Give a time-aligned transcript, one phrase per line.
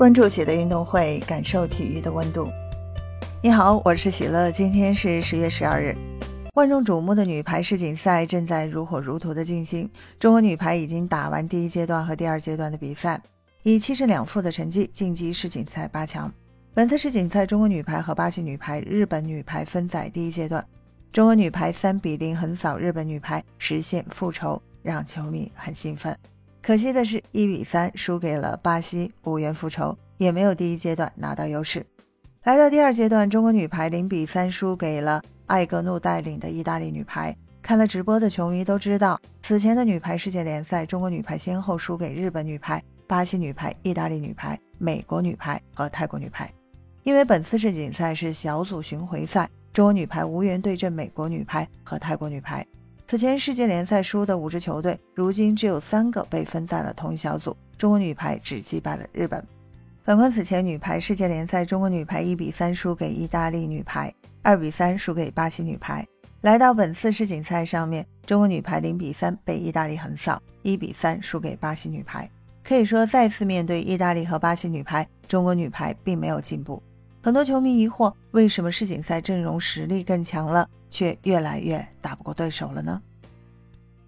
[0.00, 2.48] 关注喜乐运动会，感受体育的温度。
[3.42, 4.50] 你好，我是喜乐。
[4.50, 5.94] 今天是十月十二日，
[6.54, 9.86] 万众瞩目的女排世锦赛正在如火如荼的进行。
[10.18, 13.20] 中国女排已经打完第一阶段和第二阶段的比赛，
[13.62, 16.32] 以七胜两负的成绩晋级世锦赛八强。
[16.72, 20.66] 本次世锦赛，中国女排和巴西女排、日本女排分在第一阶段，
[21.12, 26.16] 中国女排三比零横扫日本女排，实现复仇，让球迷很兴奋。
[26.70, 31.84] 可惜的是，一比三输给了巴西，无缘复仇，也没有第一阶段拿到优势。
[32.44, 37.36] 来到第二阶段，中国女排零比三输给了艾格努带领的意大利女排。
[37.60, 46.48] 看了直播的球迷都知道，此前的女排世界联赛，中国女排先后输给日本女排、巴西女排、意大利女排、美国女排和泰国女排。
[47.02, 52.64] 因为本次世锦赛是小组巡回赛，中国女排无缘对阵美国女排和泰国女排。
[53.10, 57.56] 此前世界联赛输的五支球队，如今只有三个被分在了同一小组。
[57.76, 59.44] 中国女排只击败了日本。
[60.04, 66.06] 反观此前女排世界联赛，中国女排一比三输给意大利女排，二比三输给巴西女排。
[66.42, 72.30] 来到本次世锦赛上面，中国女排零比三被意大利横扫，一比三输给巴西女排。
[72.62, 76.80] 可以说，再次面对意大利和巴西女排，中国女排并没有进步。
[77.22, 83.00] 很多球迷疑惑，为什么世锦赛阵容实力更强了，却越来越打不过对手了呢？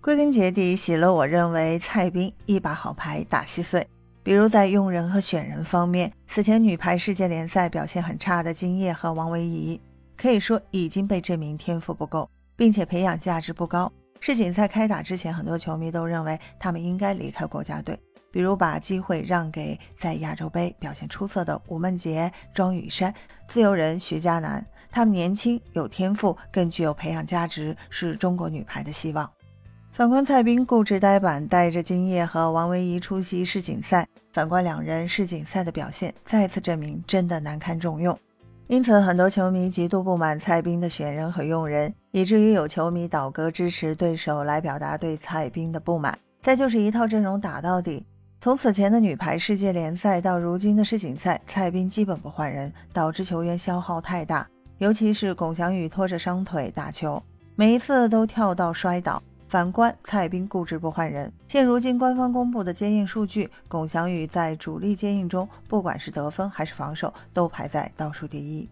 [0.00, 3.86] 归根结底，喜乐我认为蔡斌一把好牌打稀碎。
[4.22, 9.78] 比如在用人和选人方面，此前女排世界联赛表现很差的金叶和王维怡，
[10.16, 13.92] 可以说已经被证明天赋不够，并且培养价值不高。
[14.20, 17.98] 世锦赛开打之前，很多球迷都认为他们应该离开国家队。
[18.32, 23.14] 比如把机会让给在亚洲杯表现出色的吴梦洁、庄雨珊、
[23.46, 29.30] 自由人徐嘉楠，他们年轻有天赋，更具有培养价值，是中国女排的希望。
[29.92, 34.08] 反观蔡斌固执呆板，带着金叶和王维怡出席世锦赛。
[34.32, 38.18] 反观两人世锦赛的表现，再次证明真的难堪重用。
[38.68, 46.18] 因此，很多球迷极度不满蔡斌的选人和用人，以至于有球迷倒戈支持对手来表达对蔡斌的不满。
[46.42, 48.02] 再就是一套阵容打到底。
[48.42, 54.44] 从此前的女排世界联赛到如今的世锦赛，蔡斌基本不换人，导致球员消耗太大。
[54.78, 57.22] 尤其是龚翔宇拖着伤腿打球，
[57.54, 59.22] 每一次都跳到摔倒。
[59.46, 68.68] 反观蔡斌固执不换人，现如今官方公布的接应数据，龚翔宇在主力接应中，不管是得分还是防守，都排在倒数第一。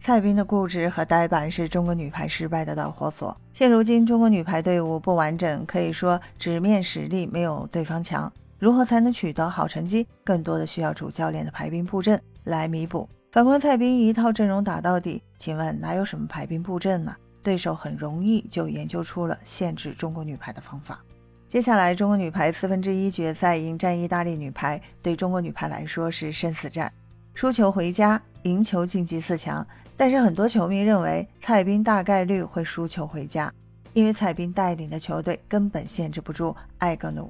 [0.00, 3.36] 蔡斌的固执和呆板是中国女排失败的导火索。
[3.52, 8.32] 现如今中国女排队伍不完整，可以说纸面实力没有对方强。
[8.62, 10.06] 如何才能取得好成绩？
[10.22, 13.08] 更多的需要主教练的排兵布阵来弥补。
[13.32, 17.12] 反观蔡斌一套阵容打到底，请问哪有什么排兵布阵呢？
[17.42, 21.00] 对手很容易就研究出了限制中国女排的方法。
[21.48, 26.92] 接下来，中国女排四分之一决赛迎战意大利女排，对中国女排来说是生死战，
[27.34, 29.66] 输球回家，赢球晋级四强。
[29.96, 33.52] 但是很多球迷认为蔡斌大概率会输球回家，
[33.92, 37.28] 因为蔡斌带领的球队根本限制不住艾格努。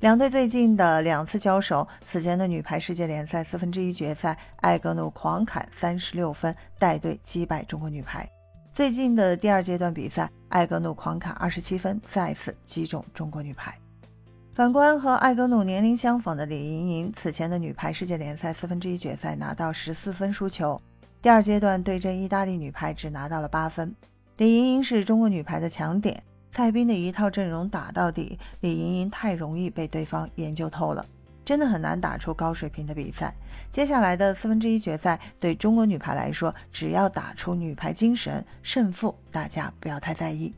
[0.00, 8.24] 两队最近的两次交手，此前的女排世界联赛四分之一决赛，艾格努狂砍三十六分，带队击败中国女排；
[8.72, 13.76] 最近的第二阶段比赛，艾格努狂砍二十七分，再次击中中国女排。
[14.54, 20.80] 反观和艾格努年龄相仿的李盈莹，此前的女排世界联赛四分之一决赛拿到十四分输球，
[21.20, 23.92] 第二阶段对阵意大利女排只拿到了八分。
[24.36, 26.22] 李盈莹是中国女排的强点。
[26.58, 31.06] 蔡斌的一套阵容打到底，李盈莹太容易被对方研究透了，
[31.44, 33.32] 真的很难打出高水平的比赛。
[33.70, 40.52] 接下来的四分之一决赛，对中国女排来说，只要打出女排精神，胜负大家不要太在意。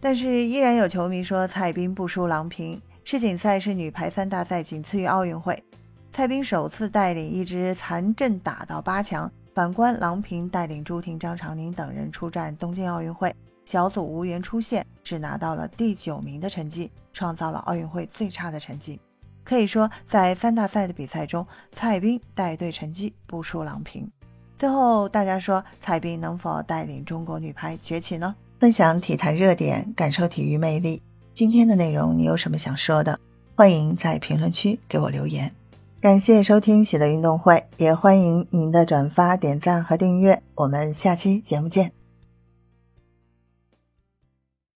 [0.00, 2.80] 但是依然有球迷说蔡斌不输郎平。
[3.04, 5.62] 世锦赛是女排三大赛，仅次于奥运会。
[6.10, 13.30] 蔡斌首次带领一支残阵打到八强，反观郎平带领朱婷、张常宁等人出战东京奥运会。
[13.70, 18.98] 小组无缘出线，只拿到了第九名的成绩，创造了奥运会最差的成绩。
[19.44, 24.10] 可以说，在三大赛的比赛中，蔡斌带队成绩不输郎平。
[24.56, 28.34] 最后，大家说蔡斌能否带领中国女排崛起呢？
[28.58, 31.02] 分享体坛热点，感受体育魅力。
[31.34, 33.20] 今天的内容你有什么想说的？
[33.54, 35.52] 欢迎在评论区给我留言。
[36.00, 40.42] 感谢收听喜乐运动会，也欢迎您的转发、点赞和订阅。
[40.54, 41.97] 我们下期节目见。